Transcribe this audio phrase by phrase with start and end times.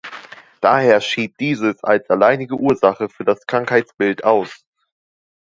[0.61, 4.65] Daher schied dieses als alleinige Ursache für das Krankheitsbild aus.